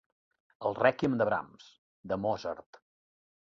[0.69, 1.69] El rèquiem de Brahms,
[2.13, 2.83] de Mozart.